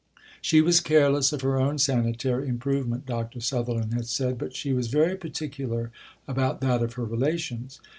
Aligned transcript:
She 0.41 0.61
was 0.61 0.79
careless 0.79 1.31
of 1.31 1.41
her 1.41 1.59
own 1.59 1.77
sanitary 1.77 2.47
improvement, 2.47 3.05
Dr. 3.05 3.39
Sutherland 3.39 3.93
had 3.93 4.07
said; 4.07 4.39
but 4.39 4.55
she 4.55 4.73
was 4.73 4.87
very 4.87 5.15
particular 5.15 5.91
about 6.27 6.59
that 6.61 6.81
of 6.81 6.93
her 6.93 7.05
relations. 7.05 7.79